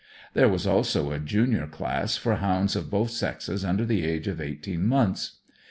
[0.33, 4.41] There was also a junior class for hounds of both sexes under the age of
[4.41, 5.37] eighteen months.